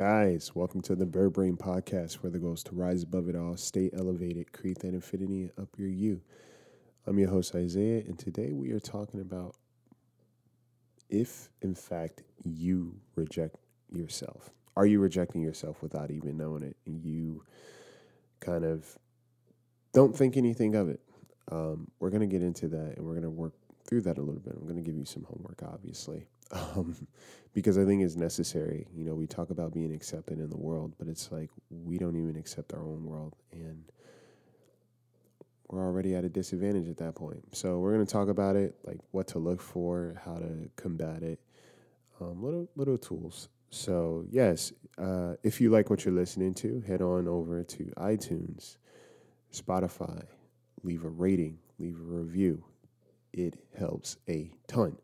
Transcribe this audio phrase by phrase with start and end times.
[0.00, 3.36] Guys, welcome to the Bird Brain Podcast, where the goal is to rise above it
[3.36, 6.22] all, stay elevated, create that infinity, up your you.
[7.06, 9.56] I'm your host, Isaiah, and today we are talking about
[11.10, 13.56] if, in fact, you reject
[13.92, 14.48] yourself.
[14.74, 16.78] Are you rejecting yourself without even knowing it?
[16.86, 17.44] And you
[18.40, 18.96] kind of
[19.92, 21.00] don't think anything of it.
[21.52, 23.52] Um, we're going to get into that and we're going to work
[23.86, 24.54] through that a little bit.
[24.54, 26.96] I'm going to give you some homework, obviously, um,
[27.52, 28.86] because I think it's necessary.
[28.94, 32.16] You know, we talk about being accepted in the world, but it's like we don't
[32.16, 33.34] even accept our own world.
[33.52, 33.84] And
[35.68, 37.56] we're already at a disadvantage at that point.
[37.56, 41.22] So we're going to talk about it, like what to look for, how to combat
[41.22, 41.38] it,
[42.20, 43.48] um, little little tools.
[43.70, 48.76] So yes, uh, if you like what you're listening to, head on over to iTunes,
[49.52, 50.24] Spotify,
[50.82, 52.64] leave a rating, leave a review.
[53.32, 54.96] It helps a ton.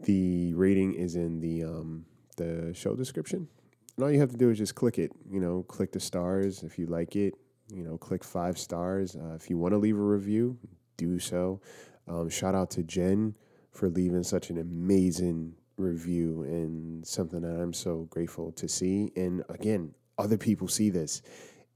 [0.00, 2.04] The rating is in the um,
[2.36, 3.48] the show description,
[3.96, 5.12] and all you have to do is just click it.
[5.30, 7.34] You know, click the stars if you like it.
[7.72, 9.16] You know, click five stars.
[9.16, 10.58] Uh, if you want to leave a review,
[10.96, 11.60] do so.
[12.08, 13.34] Um, shout out to Jen
[13.72, 19.12] for leaving such an amazing review and something that I'm so grateful to see.
[19.16, 21.22] And again, other people see this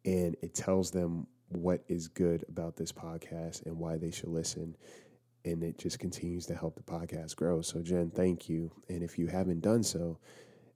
[0.04, 4.76] and it tells them what is good about this podcast and why they should listen.
[5.44, 7.62] And it just continues to help the podcast grow.
[7.62, 8.70] So, Jen, thank you.
[8.88, 10.18] And if you haven't done so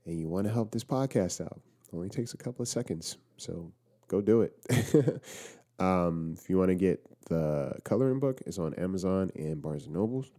[0.06, 3.18] and you want to help this podcast out, it only takes a couple of seconds.
[3.36, 3.72] So,
[4.08, 5.22] go do it.
[5.78, 9.94] um, if you want to get the coloring book, it's on Amazon and Barnes and
[9.94, 10.30] Nobles.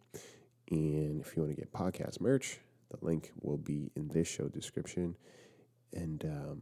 [0.72, 2.60] And if you want to get podcast merch,
[2.90, 5.16] the link will be in this show description.
[5.94, 6.62] And um,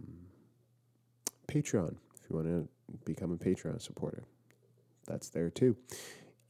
[1.47, 2.67] Patreon, if you want to
[3.05, 4.23] become a Patreon supporter,
[5.05, 5.75] that's there too.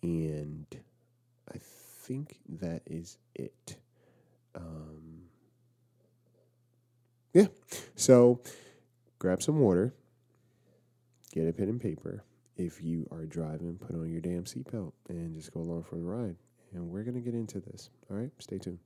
[0.02, 0.66] And
[1.52, 3.77] I think that is it.
[4.55, 5.23] Um,
[7.33, 7.47] yeah.
[7.95, 8.39] So
[9.19, 9.94] grab some water,
[11.31, 12.23] get a pen and paper.
[12.55, 16.03] If you are driving, put on your damn seatbelt and just go along for the
[16.03, 16.35] ride.
[16.73, 17.89] And we're going to get into this.
[18.12, 18.29] All right.
[18.39, 18.79] Stay tuned.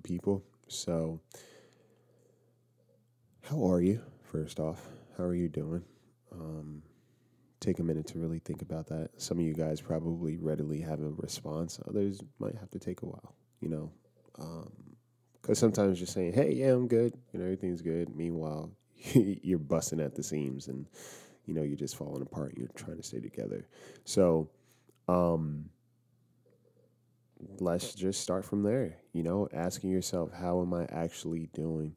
[0.00, 0.42] People?
[0.68, 1.20] So,
[3.42, 4.00] how are you?
[4.22, 5.84] First off, how are you doing?
[6.32, 6.82] Um,
[7.60, 9.10] take a minute to really think about that.
[9.16, 11.78] Some of you guys probably readily have a response.
[11.88, 13.34] Others might have to take a while.
[13.60, 13.92] You know,
[15.40, 18.14] because um, sometimes you're saying, "Hey, yeah, I'm good," you know, everything's good.
[18.14, 18.70] Meanwhile,
[19.14, 20.86] you're busting at the seams, and
[21.46, 22.54] you know, you're just falling apart.
[22.56, 23.66] You're trying to stay together.
[24.04, 24.50] So,
[25.08, 25.70] um,
[27.60, 28.96] let's just start from there.
[29.12, 31.96] You know, asking yourself, how am I actually doing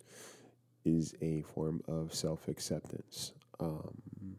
[0.85, 3.33] is a form of self acceptance.
[3.59, 4.37] Um,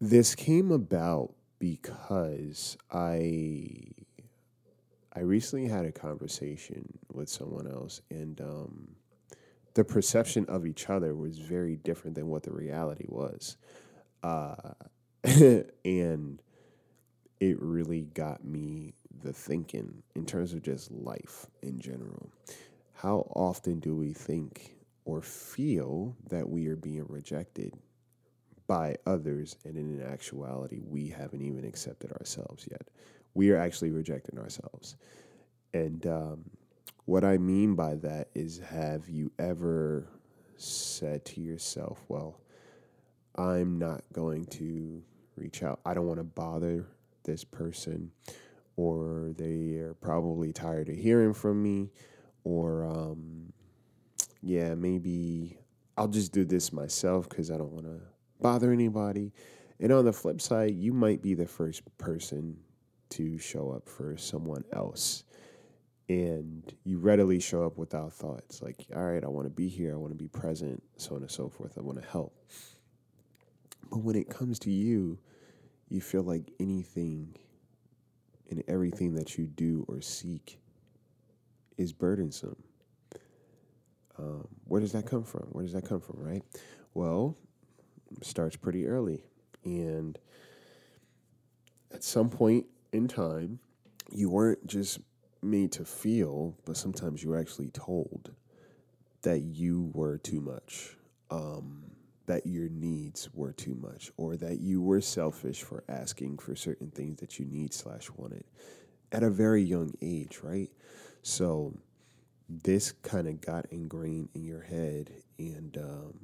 [0.00, 3.88] this came about because I
[5.12, 8.88] I recently had a conversation with someone else, and um,
[9.74, 13.56] the perception of each other was very different than what the reality was,
[14.22, 14.54] uh,
[15.24, 16.42] and
[17.40, 22.30] it really got me the thinking in terms of just life in general.
[22.94, 27.74] How often do we think or feel that we are being rejected
[28.66, 32.88] by others, and in actuality, we haven't even accepted ourselves yet?
[33.34, 34.96] We are actually rejecting ourselves.
[35.72, 36.44] And um,
[37.04, 40.08] what I mean by that is have you ever
[40.56, 42.40] said to yourself, well,
[43.36, 45.02] I'm not going to
[45.36, 45.80] reach out.
[45.84, 46.86] I don't want to bother
[47.26, 48.10] this person,
[48.76, 51.90] or they are probably tired of hearing from me,
[52.44, 53.52] or um,
[54.40, 55.58] yeah, maybe
[55.98, 58.00] I'll just do this myself because I don't want to
[58.40, 59.32] bother anybody.
[59.80, 62.56] And on the flip side, you might be the first person
[63.10, 65.24] to show up for someone else.
[66.08, 69.92] And you readily show up without thoughts like, all right, I want to be here,
[69.92, 72.32] I want to be present, so on and so forth, I want to help.
[73.90, 75.18] But when it comes to you,
[75.88, 77.34] you feel like anything
[78.50, 80.58] and everything that you do or seek
[81.76, 82.56] is burdensome.
[84.18, 85.48] Um, where does that come from?
[85.50, 86.42] Where does that come from, right?
[86.94, 87.36] Well,
[88.22, 89.24] starts pretty early.
[89.64, 90.18] And
[91.92, 93.58] at some point in time,
[94.10, 95.00] you weren't just
[95.42, 98.32] made to feel, but sometimes you were actually told
[99.22, 100.96] that you were too much,
[101.30, 101.85] um,
[102.26, 106.90] that your needs were too much, or that you were selfish for asking for certain
[106.90, 108.44] things that you need slash wanted
[109.12, 110.70] at a very young age, right?
[111.22, 111.74] So
[112.48, 116.18] this kind of got ingrained in your head, and um,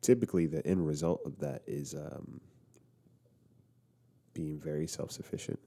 [0.00, 2.40] typically the end result of that is um,
[4.34, 5.58] being very self sufficient,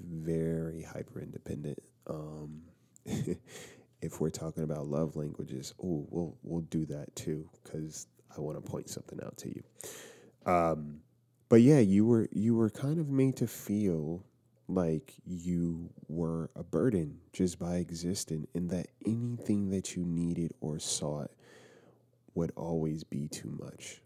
[0.00, 1.78] very hyper independent.
[2.06, 2.62] Um,
[3.06, 8.62] if we're talking about love languages, oh, we'll we'll do that too because I want
[8.62, 9.62] to point something out to you.
[10.46, 11.00] Um,
[11.48, 14.24] but yeah, you were you were kind of made to feel
[14.68, 20.78] like you were a burden just by existing, and that anything that you needed or
[20.78, 21.30] sought
[22.34, 24.00] would always be too much.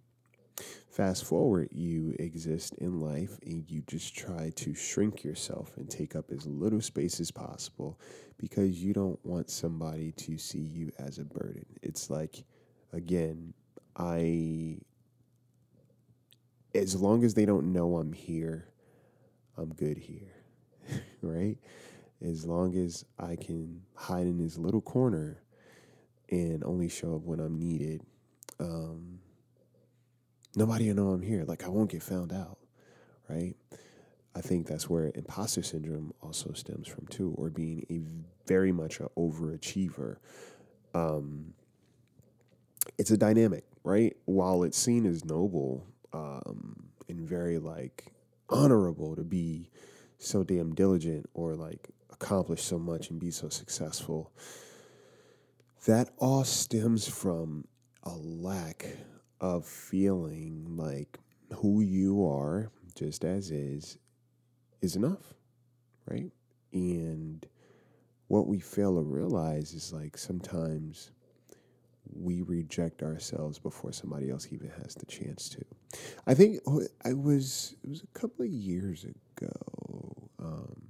[0.90, 6.14] Fast forward, you exist in life and you just try to shrink yourself and take
[6.14, 7.98] up as little space as possible
[8.38, 11.66] because you don't want somebody to see you as a burden.
[11.82, 12.44] It's like,
[12.92, 13.54] again,
[13.96, 14.78] I,
[16.74, 18.68] as long as they don't know I'm here,
[19.56, 20.34] I'm good here,
[21.22, 21.56] right?
[22.22, 25.42] As long as I can hide in this little corner
[26.30, 28.02] and only show up when I'm needed,
[28.58, 29.20] um,
[30.56, 31.44] nobody will know I'm here.
[31.44, 32.58] Like I won't get found out,
[33.28, 33.54] right?
[34.36, 38.00] I think that's where imposter syndrome also stems from too, or being a
[38.48, 40.16] very much an overachiever.
[40.92, 41.54] Um,
[42.98, 44.16] it's a dynamic, right?
[44.24, 48.06] While it's seen as noble um, and very like
[48.48, 49.70] honorable to be
[50.18, 54.32] so damn diligent or like accomplish so much and be so successful,
[55.86, 57.66] that all stems from
[58.04, 58.86] a lack
[59.40, 61.18] of feeling like
[61.56, 63.98] who you are, just as is,
[64.80, 65.34] is enough,
[66.06, 66.30] right?
[66.72, 67.46] And
[68.28, 71.10] what we fail to realize is like sometimes
[72.16, 75.64] we reject ourselves before somebody else even has the chance to.
[76.26, 76.60] I think
[77.04, 80.30] I was it was a couple of years ago.
[80.38, 80.82] Um,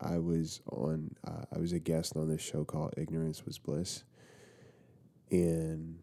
[0.00, 4.04] I was on uh, I was a guest on this show called Ignorance Was Bliss,
[5.30, 5.98] and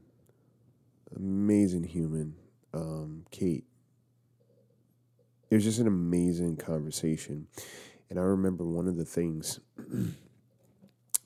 [1.16, 2.36] amazing human,
[2.74, 3.66] um, Kate.
[5.50, 7.48] It was just an amazing conversation.
[8.10, 9.60] And I remember one of the things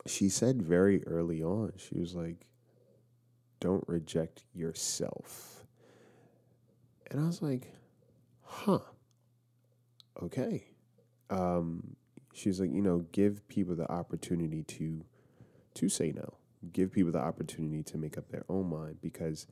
[0.06, 2.48] she said very early on, she was like,
[3.60, 5.66] don't reject yourself.
[7.12, 7.74] And I was like,
[8.44, 8.80] huh,
[10.22, 10.66] okay.
[11.30, 11.96] Um,
[12.34, 15.04] she's like, you know, give people the opportunity to
[15.76, 16.34] to say no.
[16.74, 19.48] Give people the opportunity to make up their own mind because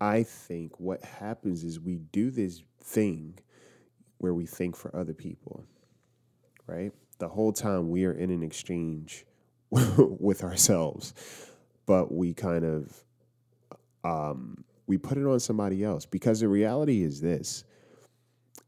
[0.00, 3.38] I think what happens is we do this thing
[4.18, 5.64] where we think for other people,
[6.66, 6.92] right?
[7.18, 9.24] The whole time we are in an exchange
[9.70, 11.14] with ourselves,
[11.86, 13.04] but we kind of
[14.04, 17.64] um, we put it on somebody else because the reality is this: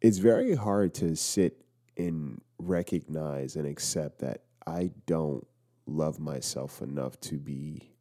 [0.00, 1.64] it's very hard to sit
[1.96, 5.46] and recognize and accept that I don't
[5.86, 7.94] love myself enough to be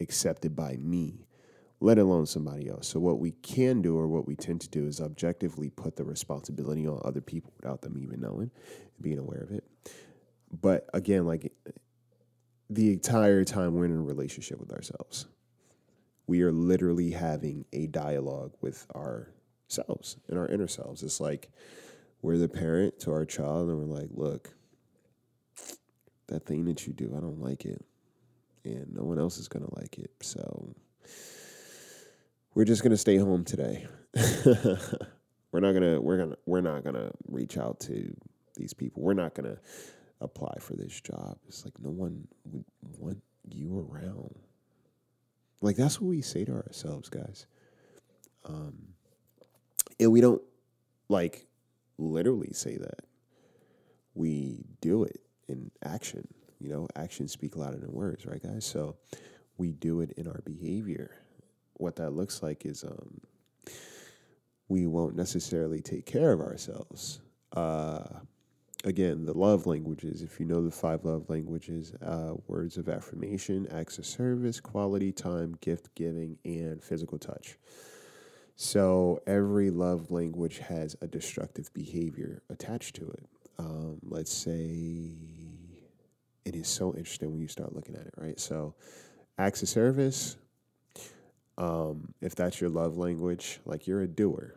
[0.00, 1.28] accepted by me
[1.80, 2.88] let alone somebody else.
[2.88, 6.04] So, what we can do, or what we tend to do, is objectively put the
[6.04, 8.50] responsibility on other people without them even knowing,
[9.00, 9.64] being aware of it.
[10.50, 11.52] But again, like
[12.70, 15.26] the entire time we're in a relationship with ourselves,
[16.26, 21.02] we are literally having a dialogue with ourselves and our inner selves.
[21.02, 21.50] It's like
[22.22, 24.50] we're the parent to our child, and we're like, look,
[26.26, 27.84] that thing that you do, I don't like it.
[28.64, 30.10] And no one else is going to like it.
[30.20, 30.74] So,
[32.54, 33.86] we're just gonna stay home today.
[35.52, 38.12] we're not gonna we're gonna we're not gonna reach out to
[38.56, 39.02] these people.
[39.02, 39.58] We're not gonna
[40.20, 41.38] apply for this job.
[41.46, 42.64] It's like no one would
[42.98, 44.34] want you around.
[45.60, 47.46] Like that's what we say to ourselves, guys.
[48.44, 48.74] Um,
[49.98, 50.42] and we don't
[51.08, 51.46] like
[51.98, 53.00] literally say that.
[54.14, 56.26] We do it in action.
[56.60, 58.64] You know, actions speak louder than words, right, guys?
[58.64, 58.96] So
[59.56, 61.12] we do it in our behavior
[61.78, 63.20] what that looks like is um,
[64.68, 67.20] we won't necessarily take care of ourselves.
[67.52, 68.04] Uh,
[68.84, 73.66] again, the love languages, if you know the five love languages uh, words of affirmation,
[73.72, 77.56] acts of service, quality time, gift giving, and physical touch.
[78.56, 83.26] So every love language has a destructive behavior attached to it.
[83.58, 85.12] Um, let's say
[86.44, 88.38] it is so interesting when you start looking at it, right?
[88.38, 88.74] So,
[89.36, 90.36] acts of service,
[91.58, 94.54] um, if that's your love language, like you're a doer.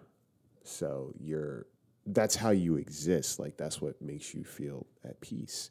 [0.64, 1.66] So you're
[2.06, 3.40] that's how you exist.
[3.40, 5.70] Like that's what makes you feel at peace.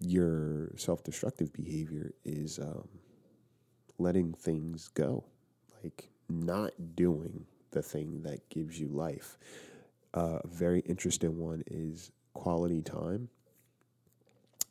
[0.00, 2.88] Your self-destructive behavior is um,
[3.98, 5.24] letting things go,
[5.82, 9.38] like not doing the thing that gives you life.
[10.12, 13.28] Uh, a very interesting one is quality time.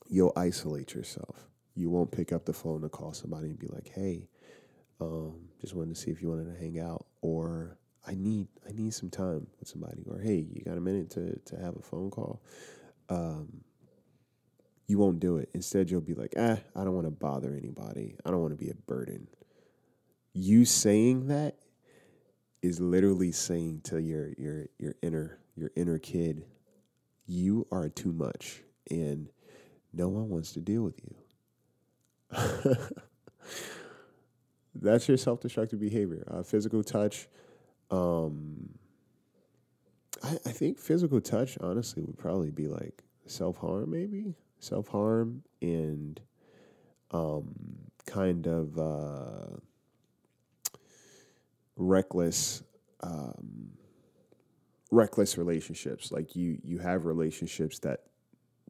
[0.09, 1.49] You'll isolate yourself.
[1.75, 4.29] You won't pick up the phone to call somebody and be like, "Hey,
[5.01, 8.71] um, just wanted to see if you wanted to hang out," or I need I
[8.71, 11.81] need some time with somebody, or hey, you got a minute to to have a
[11.81, 12.41] phone call.
[13.09, 13.61] Um,
[14.87, 15.49] you won't do it.
[15.53, 18.15] Instead, you'll be like, ah, I don't want to bother anybody.
[18.25, 19.27] I don't want to be a burden.
[20.33, 21.55] You saying that
[22.61, 26.45] is literally saying to your your your inner your inner kid,
[27.25, 29.29] you are too much, and
[29.93, 31.15] no one wants to deal with you.
[34.75, 36.27] That's your self destructive behavior.
[36.29, 37.27] Uh, physical touch
[37.91, 38.69] um,
[40.23, 45.43] I, I think physical touch, honestly, would probably be like self harm, maybe self harm
[45.61, 46.19] and
[47.11, 47.53] um,
[48.05, 49.57] kind of uh,
[51.75, 52.63] reckless,
[53.01, 53.71] um,
[54.91, 56.11] reckless relationships.
[56.11, 58.01] Like you, you have relationships that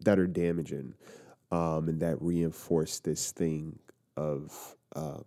[0.01, 0.93] that are damaging,
[1.51, 3.77] um, and that reinforce this thing
[4.17, 5.24] of um,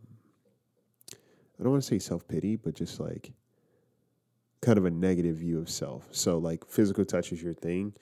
[1.58, 3.32] I don't want to say self pity, but just like
[4.60, 6.08] kind of a negative view of self.
[6.12, 7.94] So, like physical touch is your thing.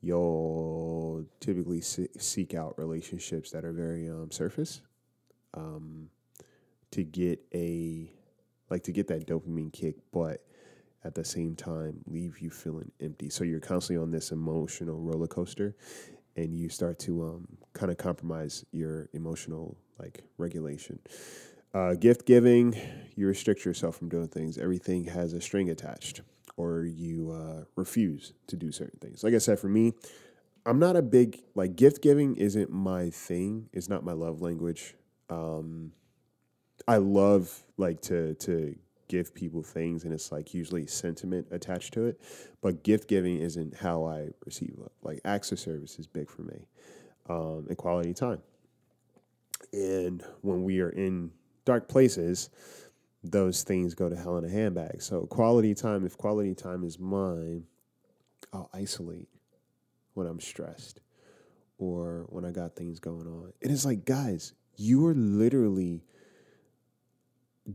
[0.00, 4.82] You'll typically seek out relationships that are very um, surface
[5.54, 6.08] um,
[6.92, 8.10] to get a
[8.70, 10.44] like to get that dopamine kick, but
[11.04, 13.30] at the same time leave you feeling empty.
[13.30, 15.74] So you're constantly on this emotional roller coaster,
[16.36, 20.98] and you start to um, kind of compromise your emotional like regulation.
[21.76, 22.74] Uh, gift giving,
[23.16, 24.56] you restrict yourself from doing things.
[24.56, 26.22] Everything has a string attached,
[26.56, 29.22] or you uh, refuse to do certain things.
[29.22, 29.92] Like I said, for me,
[30.64, 33.68] I'm not a big like gift giving isn't my thing.
[33.74, 34.94] It's not my love language.
[35.28, 35.92] Um,
[36.88, 38.74] I love like to to
[39.08, 42.18] give people things, and it's like usually sentiment attached to it.
[42.62, 44.92] But gift giving isn't how I receive love.
[45.02, 46.68] Like acts of service is big for me,
[47.28, 48.40] um, and quality time.
[49.74, 51.32] And when we are in
[51.66, 52.48] dark places,
[53.22, 55.02] those things go to hell in a handbag.
[55.02, 57.64] So quality time, if quality time is mine,
[58.52, 59.28] I'll isolate
[60.14, 61.00] when I'm stressed
[61.76, 63.52] or when I got things going on.
[63.60, 66.02] And it's like, guys, you are literally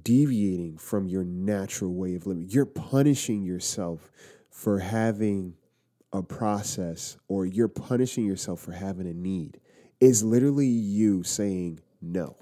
[0.03, 2.47] deviating from your natural way of living.
[2.49, 4.09] You're punishing yourself
[4.49, 5.55] for having
[6.13, 9.59] a process or you're punishing yourself for having a need.
[9.99, 12.37] Is literally you saying no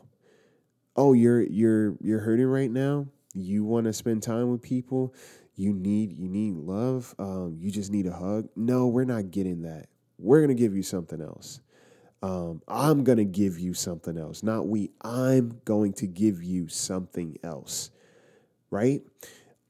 [1.00, 3.08] oh you're you're you're hurting right now.
[3.34, 5.16] You want to spend time with people.
[5.56, 7.16] You need you need love.
[7.20, 8.50] Um, you just need a hug.
[8.56, 9.88] No we're not getting that.
[10.20, 11.62] We're to give you something else.
[12.22, 14.92] Um, i'm to give you something else not we.
[15.02, 17.92] I'm going to give you something else
[18.72, 19.02] right?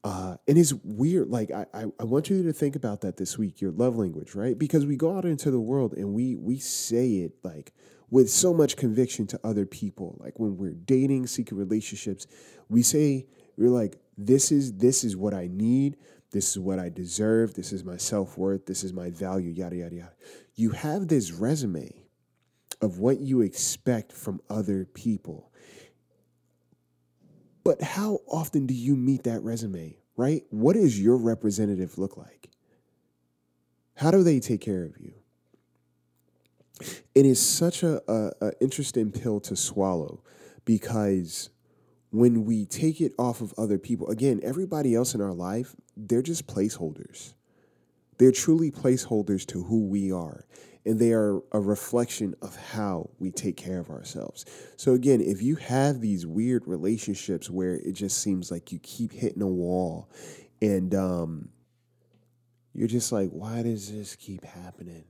[0.02, 3.38] Uh, and it's weird like I, I, I want you to think about that this
[3.38, 4.58] week your love language right?
[4.58, 7.72] Because we go out into the world and we we say it like
[8.10, 10.16] with so much conviction to other people.
[10.20, 12.26] Like when we're dating, seeking relationships,
[12.68, 13.26] we say,
[13.56, 15.96] we're like, this is this is what I need.
[16.32, 17.54] This is what I deserve.
[17.54, 18.66] This is my self worth.
[18.66, 20.12] This is my value, yada, yada, yada.
[20.54, 22.04] You have this resume
[22.80, 25.50] of what you expect from other people.
[27.64, 30.42] But how often do you meet that resume, right?
[30.50, 32.50] What does your representative look like?
[33.96, 35.12] How do they take care of you?
[37.14, 40.22] It is such a, a, a interesting pill to swallow
[40.64, 41.50] because
[42.10, 46.22] when we take it off of other people, again, everybody else in our life, they're
[46.22, 47.34] just placeholders.
[48.18, 50.44] They're truly placeholders to who we are.
[50.84, 54.46] And they are a reflection of how we take care of ourselves.
[54.76, 59.12] So, again, if you have these weird relationships where it just seems like you keep
[59.12, 60.10] hitting a wall
[60.62, 61.48] and um,
[62.72, 65.04] you're just like, why does this keep happening?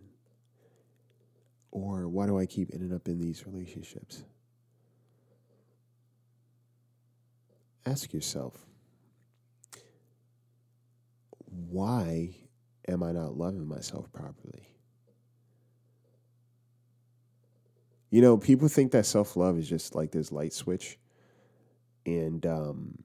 [1.70, 4.24] Or why do I keep ending up in these relationships?
[7.86, 8.66] Ask yourself,
[11.46, 12.34] why
[12.88, 14.68] am I not loving myself properly?
[18.10, 20.98] You know, people think that self love is just like this light switch.
[22.04, 22.98] And um,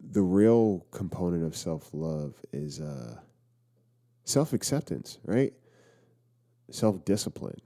[0.00, 3.18] the real component of self love is uh,
[4.24, 5.52] self acceptance, right?
[6.70, 7.60] Self discipline.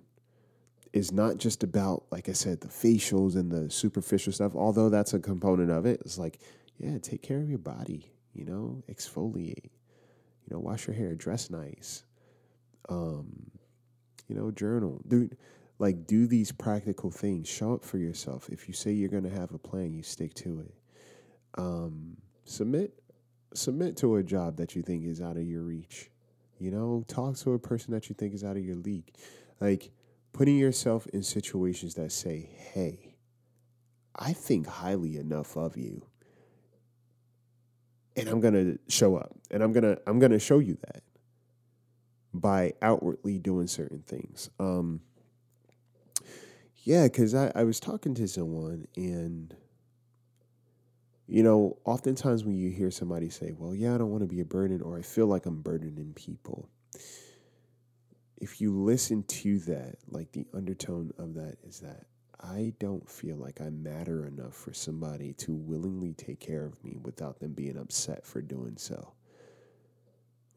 [0.93, 5.15] is not just about, like I said, the facials and the superficial stuff, although that's
[5.15, 6.01] a component of it.
[6.05, 6.41] It's like,
[6.79, 11.51] yeah, take care of your body, you know, exfoliate, you know, wash your hair, dress
[11.51, 12.05] nice,
[12.89, 13.51] um,
[14.29, 15.01] you know, journal.
[15.07, 15.31] Do
[15.79, 17.49] like do these practical things.
[17.49, 18.49] Show up for yourself.
[18.51, 20.75] If you say you're gonna have a plan, you stick to it.
[21.57, 22.95] Um, submit
[23.55, 26.11] submit to a job that you think is out of your reach.
[26.59, 29.13] You know, talk to a person that you think is out of your league.
[29.61, 29.91] Like
[30.33, 33.17] putting yourself in situations that say, hey,
[34.15, 36.07] I think highly enough of you.
[38.17, 39.37] And I'm gonna show up.
[39.51, 41.03] And I'm gonna I'm gonna show you that
[42.35, 44.51] by outwardly doing certain things.
[44.59, 45.01] Um
[46.83, 49.55] yeah, because I, I was talking to someone and
[51.29, 54.41] you know, oftentimes when you hear somebody say, Well, yeah, I don't want to be
[54.41, 56.71] a burden, or I feel like I'm burdening people,
[58.39, 62.07] if you listen to that, like the undertone of that is that
[62.41, 66.97] I don't feel like I matter enough for somebody to willingly take care of me
[67.03, 69.13] without them being upset for doing so.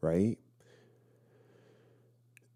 [0.00, 0.38] Right?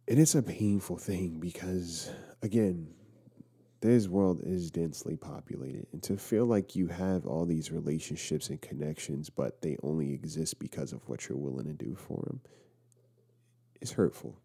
[0.09, 2.95] And it's a painful thing because, again,
[3.81, 5.87] this world is densely populated.
[5.93, 10.59] And to feel like you have all these relationships and connections, but they only exist
[10.59, 12.41] because of what you're willing to do for them,
[13.81, 14.39] is hurtful.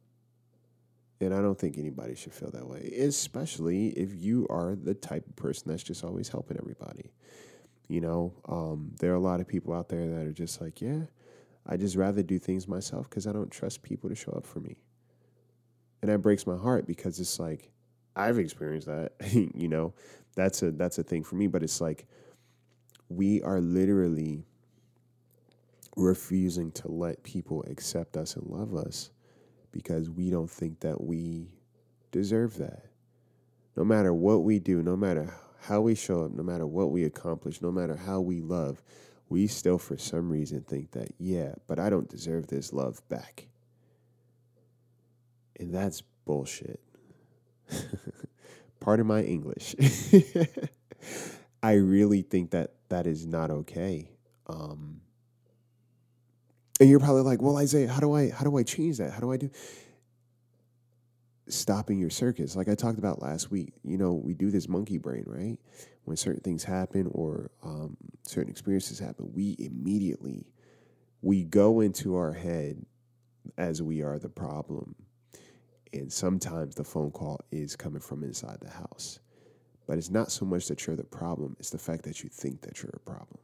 [1.22, 5.28] And I don't think anybody should feel that way, especially if you are the type
[5.28, 7.12] of person that's just always helping everybody.
[7.88, 10.82] You know, um, there are a lot of people out there that are just like,
[10.82, 11.02] yeah,
[11.68, 14.60] I just rather do things myself because I don't trust people to show up for
[14.60, 14.78] me.
[16.02, 17.72] And that breaks my heart because it's like,
[18.16, 19.94] I've experienced that, you know,
[20.36, 22.06] that's a, that's a thing for me, but it's like,
[23.10, 24.46] we are literally
[25.98, 29.12] refusing to let people accept us and love us
[29.72, 31.50] because we don't think that we
[32.12, 32.86] deserve that.
[33.76, 37.04] No matter what we do, no matter how we show up, no matter what we
[37.04, 38.82] accomplish, no matter how we love,
[39.30, 43.48] we still for some reason think that, yeah, but I don't deserve this love back.
[45.60, 46.82] And that's bullshit.
[48.80, 49.76] Pardon my English.
[51.64, 54.10] I really think that that is not okay.
[54.48, 55.02] Um,
[56.80, 59.12] and you're probably like, well, Isaiah, how do I how do I change that?
[59.14, 59.50] How do I do
[61.50, 64.98] stopping your circus, Like I talked about last week, you know, we do this monkey
[64.98, 65.58] brain, right?
[66.06, 70.48] When certain things happen or um, certain experiences happen, we immediately
[71.22, 72.86] we go into our head
[73.58, 74.96] as we are the problem.
[75.94, 79.20] And sometimes the phone call is coming from inside the house.
[79.88, 82.62] But it's not so much that you're the problem, it's the fact that you think
[82.62, 83.40] that you're a problem.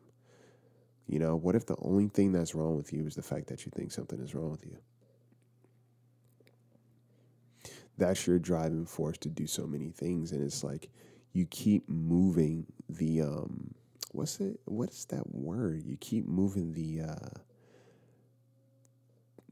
[1.07, 3.65] You know, what if the only thing that's wrong with you is the fact that
[3.65, 4.77] you think something is wrong with you?
[7.97, 10.31] That's your driving force to do so many things.
[10.31, 10.89] And it's like
[11.33, 13.73] you keep moving the um
[14.11, 15.83] what's it what's that word?
[15.85, 17.39] You keep moving the uh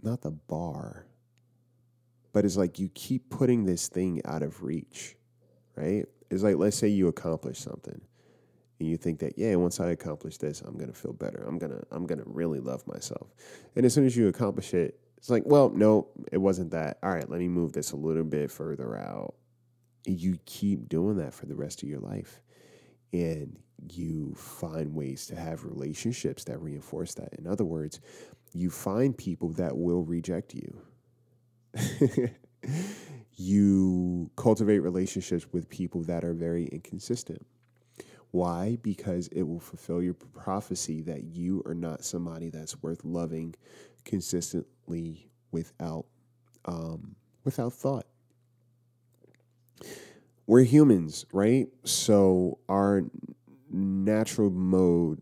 [0.01, 1.07] not the bar,
[2.35, 5.15] but it's like you keep putting this thing out of reach,
[5.77, 6.05] right?
[6.29, 8.01] It's like let's say you accomplish something
[8.77, 11.45] and you think that yeah once i accomplish this i'm going to feel better.
[11.47, 13.33] I'm going to i'm going to really love myself.
[13.77, 16.97] And as soon as you accomplish it it's like well no it wasn't that.
[17.01, 19.35] All right let me move this a little bit further out.
[20.05, 22.41] And you keep doing that for the rest of your life.
[23.13, 23.57] And
[23.93, 27.29] you find ways to have relationships that reinforce that.
[27.39, 28.01] In other words
[28.51, 30.81] you find people that will reject you
[33.35, 37.45] you cultivate relationships with people that are very inconsistent
[38.35, 38.77] why?
[38.81, 43.55] Because it will fulfill your prophecy that you are not somebody that's worth loving
[44.03, 46.05] consistently without
[46.65, 48.05] um, without thought.
[50.47, 51.67] We're humans, right?
[51.85, 53.03] So our
[53.71, 55.21] natural mode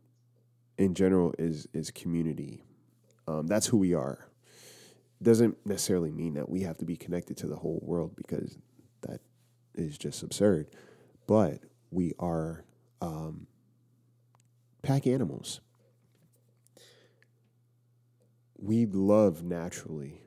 [0.79, 2.63] in general is is community.
[3.27, 4.27] Um, that's who we are.
[5.23, 8.57] Doesn't necessarily mean that we have to be connected to the whole world because
[9.01, 9.21] that
[9.73, 10.67] is just absurd.
[11.25, 12.65] But we are
[13.01, 13.47] um,
[14.81, 15.61] pack animals.
[18.57, 20.21] We love naturally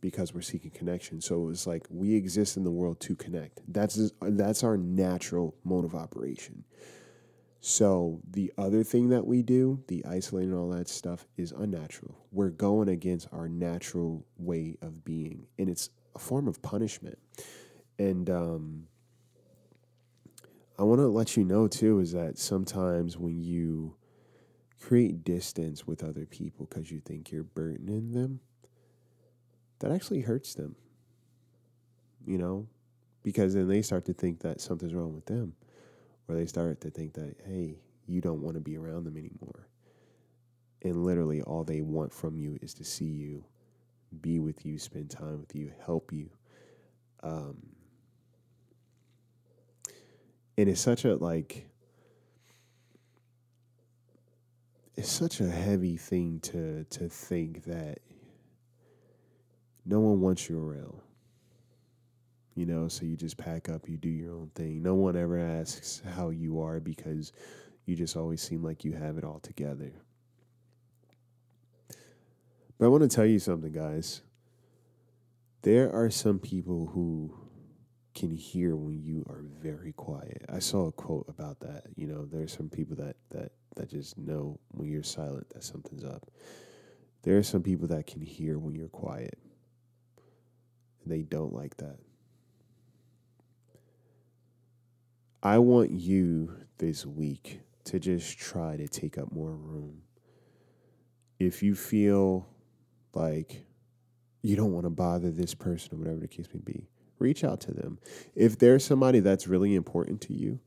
[0.00, 1.20] because we're seeking connection.
[1.20, 3.60] So it's like we exist in the world to connect.
[3.68, 6.64] That's that's our natural mode of operation.
[7.60, 12.16] So the other thing that we do, the isolating all that stuff, is unnatural.
[12.30, 17.18] We're going against our natural way of being, and it's a form of punishment.
[17.98, 18.86] And um,
[20.78, 23.96] I want to let you know too is that sometimes when you
[24.80, 28.38] create distance with other people because you think you're burdening them,
[29.80, 30.76] that actually hurts them.
[32.24, 32.68] You know,
[33.24, 35.54] because then they start to think that something's wrong with them,
[36.28, 39.68] or they start to think that, hey, you don't want to be around them anymore.
[40.82, 43.44] And literally, all they want from you is to see you,
[44.20, 46.30] be with you, spend time with you, help you.
[47.22, 47.56] Um,
[50.56, 51.66] and it's such a like,
[54.96, 57.98] it's such a heavy thing to to think that
[59.84, 61.00] no one wants you around.
[62.58, 64.82] You know, so you just pack up, you do your own thing.
[64.82, 67.32] No one ever asks how you are because
[67.86, 69.92] you just always seem like you have it all together.
[72.76, 74.22] But I want to tell you something, guys.
[75.62, 77.32] There are some people who
[78.16, 80.44] can hear when you are very quiet.
[80.52, 81.84] I saw a quote about that.
[81.94, 86.02] You know, there's some people that that that just know when you're silent that something's
[86.02, 86.28] up.
[87.22, 89.38] There are some people that can hear when you're quiet.
[91.04, 91.98] And they don't like that.
[95.42, 100.02] I want you this week to just try to take up more room.
[101.38, 102.48] If you feel
[103.14, 103.64] like
[104.42, 106.88] you don't want to bother this person or whatever the case may be,
[107.20, 107.98] reach out to them.
[108.34, 110.58] If there's somebody that's really important to you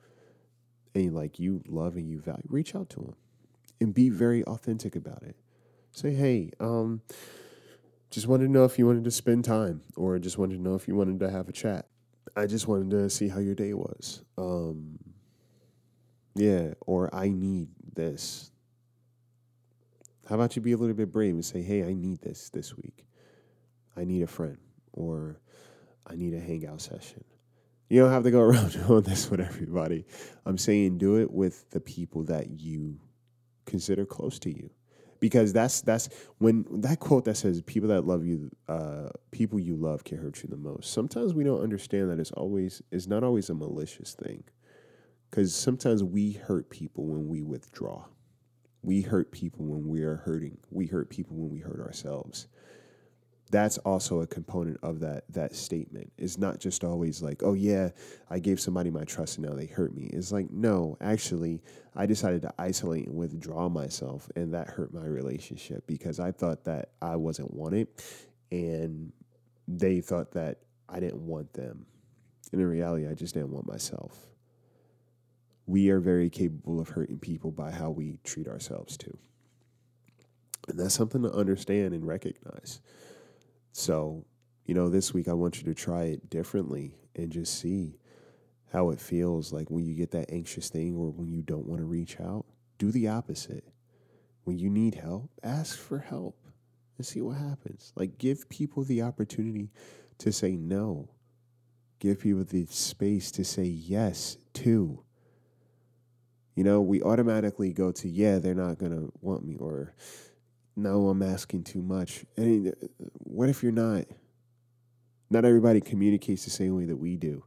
[0.95, 3.15] and like you love and you value, reach out to them
[3.81, 5.35] and be very authentic about it.
[5.91, 7.01] Say, hey, um,
[8.09, 10.75] just wanted to know if you wanted to spend time or just wanted to know
[10.75, 11.87] if you wanted to have a chat.
[12.35, 14.23] I just wanted to see how your day was.
[14.37, 14.99] Um,
[16.35, 18.51] yeah, or I need this.
[20.27, 22.77] How about you be a little bit brave and say, hey, I need this this
[22.77, 23.05] week.
[23.97, 24.57] I need a friend
[24.93, 25.41] or
[26.07, 27.23] I need a hangout session.
[27.89, 30.05] You don't have to go around doing this with everybody.
[30.45, 32.99] I'm saying do it with the people that you
[33.65, 34.69] consider close to you.
[35.21, 39.77] Because that's that's when that quote that says people that love you, uh, people you
[39.77, 40.91] love can hurt you the most.
[40.91, 44.43] Sometimes we don't understand that it's always it's not always a malicious thing.
[45.29, 48.05] Because sometimes we hurt people when we withdraw.
[48.83, 50.57] We hurt people when we are hurting.
[50.71, 52.47] We hurt people when we hurt ourselves.
[53.51, 56.11] That's also a component of that that statement.
[56.17, 57.89] It's not just always like, oh yeah,
[58.29, 60.09] I gave somebody my trust and now they hurt me.
[60.13, 61.61] It's like, no, actually,
[61.95, 66.63] I decided to isolate and withdraw myself, and that hurt my relationship because I thought
[66.63, 67.89] that I wasn't wanted,
[68.51, 69.11] and
[69.67, 70.59] they thought that
[70.89, 71.85] I didn't want them.
[72.51, 74.31] And in reality, I just didn't want myself
[75.71, 79.17] we are very capable of hurting people by how we treat ourselves too.
[80.67, 82.81] And that's something to understand and recognize.
[83.71, 84.25] So,
[84.65, 87.97] you know, this week I want you to try it differently and just see
[88.71, 91.81] how it feels like when you get that anxious thing or when you don't want
[91.81, 92.45] to reach out.
[92.77, 93.65] Do the opposite.
[94.43, 96.37] When you need help, ask for help
[96.97, 97.93] and see what happens.
[97.95, 99.71] Like, give people the opportunity
[100.19, 101.09] to say no,
[101.99, 105.03] give people the space to say yes to
[106.55, 109.93] you know, we automatically go to, yeah, they're not going to want me, or
[110.75, 112.25] no, I'm asking too much.
[112.37, 112.73] And
[113.17, 114.05] what if you're not?
[115.29, 117.43] Not everybody communicates the same way that we do,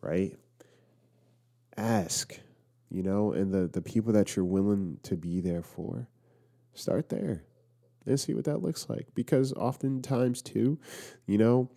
[0.00, 0.36] right?
[1.76, 2.38] Ask,
[2.90, 6.08] you know, and the, the people that you're willing to be there for,
[6.74, 7.44] start there
[8.06, 9.06] and see what that looks like.
[9.14, 10.78] Because oftentimes, too,
[11.26, 11.70] you know,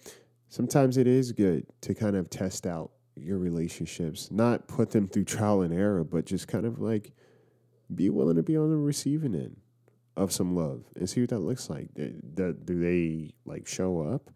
[0.50, 5.26] sometimes it is good to kind of test out your relationships, not put them through
[5.26, 7.13] trial and error, but just kind of like
[7.94, 9.58] be willing to be on the receiving end
[10.17, 11.93] of some love and see what that looks like.
[11.95, 14.30] Do they like show up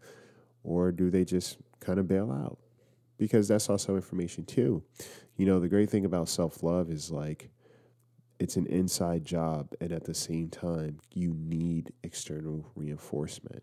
[0.62, 2.58] or do they just kind of bail out?
[3.18, 4.82] Because that's also information too.
[5.36, 7.50] You know, the great thing about self love is like
[8.38, 13.62] it's an inside job, and at the same time, you need external reinforcement.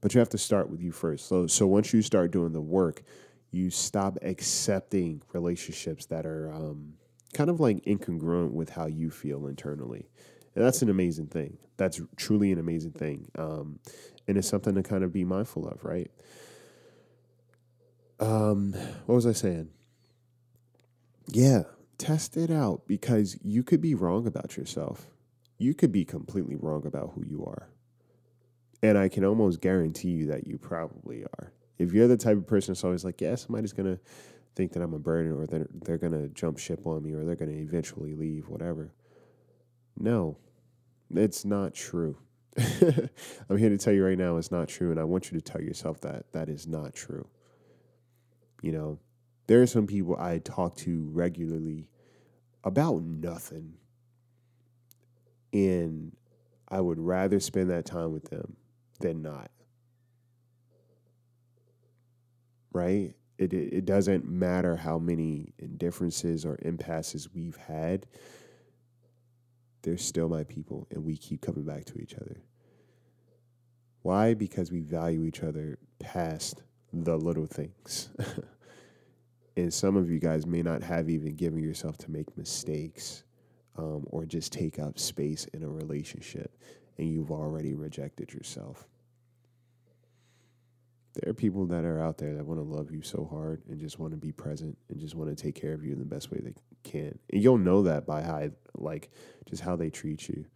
[0.00, 1.26] But you have to start with you first.
[1.26, 3.02] So, so once you start doing the work,
[3.50, 6.94] you stop accepting relationships that are um,
[7.32, 10.08] kind of like incongruent with how you feel internally.
[10.54, 11.58] That's an amazing thing.
[11.76, 13.28] That's truly an amazing thing.
[13.36, 13.80] Um,
[14.28, 16.10] and it's something to kind of be mindful of, right?
[18.20, 18.72] Um,
[19.06, 19.68] what was I saying?
[21.26, 21.64] Yeah,
[21.98, 25.06] test it out because you could be wrong about yourself.
[25.58, 27.68] You could be completely wrong about who you are.
[28.82, 31.52] And I can almost guarantee you that you probably are.
[31.78, 33.98] If you're the type of person that's always like, yeah, somebody's gonna
[34.54, 37.34] think that I'm a burden, or they're they're gonna jump ship on me, or they're
[37.34, 38.92] gonna eventually leave, whatever.
[39.98, 40.38] No,
[41.14, 42.18] it's not true.
[43.48, 45.44] I'm here to tell you right now, it's not true, and I want you to
[45.44, 47.26] tell yourself that that is not true.
[48.62, 48.98] You know,
[49.46, 51.88] there are some people I talk to regularly
[52.64, 53.74] about nothing,
[55.52, 56.16] and
[56.68, 58.56] I would rather spend that time with them
[59.00, 59.50] than not.
[62.72, 63.14] right?
[63.38, 68.06] It, it doesn't matter how many indifferences or impasses we've had,
[69.84, 72.42] they're still my people, and we keep coming back to each other.
[74.02, 74.34] Why?
[74.34, 78.08] Because we value each other past the little things.
[79.56, 83.24] and some of you guys may not have even given yourself to make mistakes
[83.76, 86.56] um, or just take up space in a relationship,
[86.98, 88.88] and you've already rejected yourself.
[91.14, 93.78] There are people that are out there that want to love you so hard and
[93.78, 96.04] just want to be present and just want to take care of you in the
[96.04, 97.18] best way they can.
[97.30, 99.10] And you'll know that by how, like,
[99.46, 100.46] just how they treat you.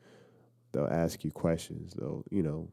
[0.73, 1.95] They'll ask you questions.
[1.95, 2.69] They'll, you know,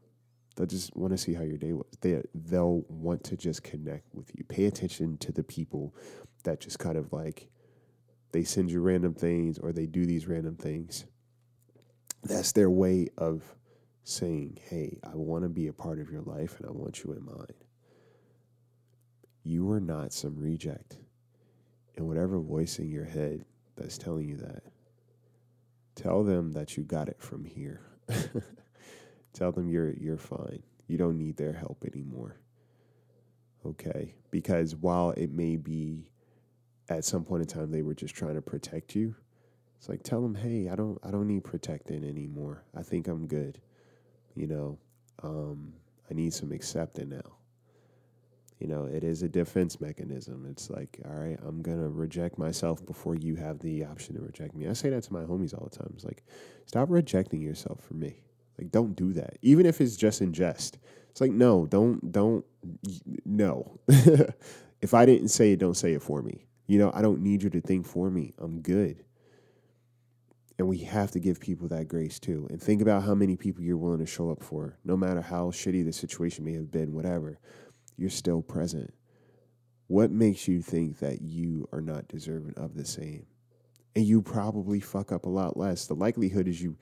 [0.54, 1.86] they'll just want to see how your day was.
[2.00, 4.44] They they'll want to just connect with you.
[4.44, 5.94] Pay attention to the people
[6.44, 7.48] that just kind of like
[8.32, 11.06] they send you random things or they do these random things.
[12.22, 13.42] That's their way of
[14.04, 17.12] saying, "Hey, I want to be a part of your life and I want you
[17.12, 17.54] in mine."
[19.42, 20.98] You are not some reject.
[21.96, 23.44] And whatever voice in your head
[23.76, 24.64] that's telling you that,
[25.94, 27.80] tell them that you got it from here.
[29.32, 30.62] tell them you're you're fine.
[30.86, 32.36] You don't need their help anymore.
[33.64, 34.14] Okay?
[34.30, 36.10] Because while it may be
[36.88, 39.14] at some point in time they were just trying to protect you,
[39.78, 42.62] it's like tell them, "Hey, I don't I don't need protecting anymore.
[42.74, 43.60] I think I'm good."
[44.34, 44.78] You know,
[45.22, 45.72] um,
[46.10, 47.35] I need some accepting now
[48.58, 50.46] you know, it is a defense mechanism.
[50.50, 54.22] It's like, all right, I'm going to reject myself before you have the option to
[54.22, 54.66] reject me.
[54.66, 55.92] I say that to my homies all the time.
[55.94, 56.24] It's like,
[56.64, 58.22] stop rejecting yourself for me.
[58.58, 59.36] Like, don't do that.
[59.42, 60.78] Even if it's just in jest.
[61.10, 62.44] It's like, no, don't, don't,
[63.26, 63.78] no.
[64.80, 66.46] if I didn't say it, don't say it for me.
[66.66, 68.32] You know, I don't need you to think for me.
[68.38, 69.04] I'm good.
[70.58, 72.46] And we have to give people that grace too.
[72.48, 75.50] And think about how many people you're willing to show up for, no matter how
[75.50, 77.38] shitty the situation may have been, whatever
[77.96, 78.92] you're still present.
[79.88, 83.26] What makes you think that you are not deserving of the same?
[83.94, 85.86] And you probably fuck up a lot less.
[85.86, 86.76] The likelihood is you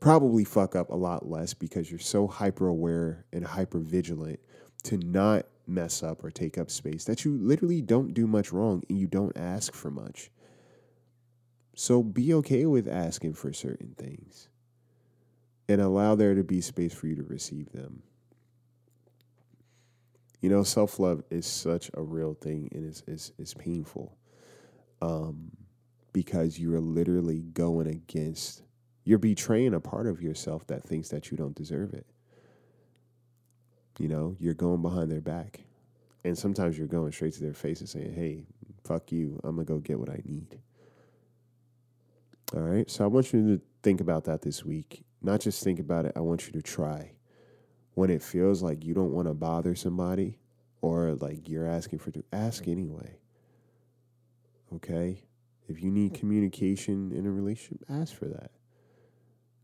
[0.00, 4.40] probably fuck up a lot less because you're so hyper aware and hyper vigilant
[4.84, 8.82] to not mess up or take up space that you literally don't do much wrong
[8.88, 10.30] and you don't ask for much.
[11.74, 14.48] So be okay with asking for certain things
[15.68, 18.02] and allow there to be space for you to receive them.
[20.40, 24.16] You know, self love is such a real thing and it's, it's, it's painful
[25.02, 25.50] um,
[26.12, 28.62] because you're literally going against,
[29.04, 32.06] you're betraying a part of yourself that thinks that you don't deserve it.
[33.98, 35.60] You know, you're going behind their back.
[36.24, 38.44] And sometimes you're going straight to their face and saying, hey,
[38.84, 39.40] fuck you.
[39.44, 40.58] I'm going to go get what I need.
[42.54, 42.90] All right.
[42.90, 45.04] So I want you to think about that this week.
[45.22, 47.12] Not just think about it, I want you to try
[47.94, 50.38] when it feels like you don't want to bother somebody
[50.80, 53.18] or like you're asking for to ask anyway.
[54.74, 55.24] Okay?
[55.68, 58.50] If you need communication in a relationship, ask for that.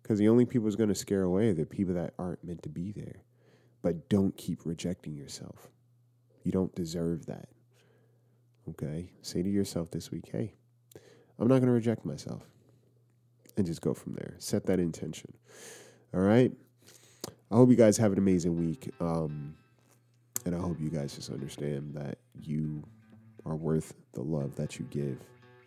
[0.02, 2.62] Because the only people is going to scare away are the people that aren't meant
[2.62, 3.22] to be there.
[3.82, 5.68] But don't keep rejecting yourself.
[6.44, 7.48] You don't deserve that.
[8.68, 9.10] Okay?
[9.22, 10.54] Say to yourself this week, hey,
[11.38, 12.42] I'm not going to reject myself.
[13.56, 14.34] And just go from there.
[14.38, 15.32] Set that intention.
[16.14, 16.52] All right?
[17.50, 18.90] I hope you guys have an amazing week.
[19.00, 19.54] Um,
[20.44, 22.82] and I hope you guys just understand that you
[23.44, 25.18] are worth the love that you give.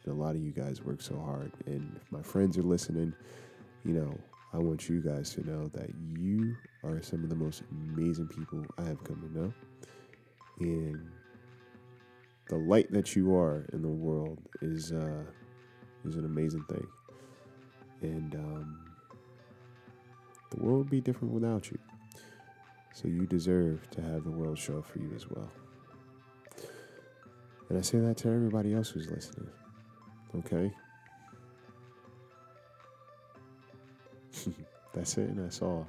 [0.04, 1.52] And a lot of you guys work so hard.
[1.66, 3.14] And if my friends are listening,
[3.86, 4.18] you know,
[4.54, 8.66] I want you guys to know that you are some of the most amazing people
[8.78, 9.54] I have come to know.
[10.60, 11.10] And
[12.50, 15.24] the light that you are in the world is uh,
[16.06, 16.88] is an amazing thing.
[18.02, 18.89] And um,
[20.50, 21.78] the world would be different without you.
[22.94, 25.50] So you deserve to have the world show for you as well.
[27.70, 29.50] And I say that to everybody else who's listening.
[30.40, 30.72] Okay?
[34.94, 35.88] that's it and that's all.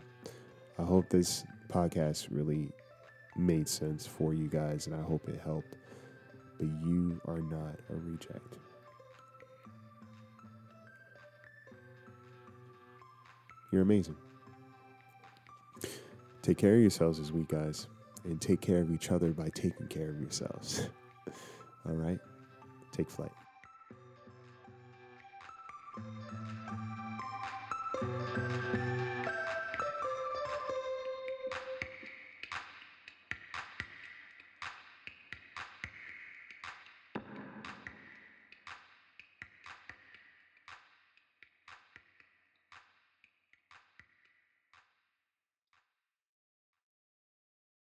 [0.79, 2.71] I hope this podcast really
[3.37, 5.77] made sense for you guys and I hope it helped.
[6.59, 8.59] But you are not a reject.
[13.73, 14.17] You're amazing.
[16.43, 17.87] Take care of yourselves this week, guys,
[18.25, 20.89] and take care of each other by taking care of yourselves.
[21.87, 22.19] All right?
[22.93, 23.33] Take flight.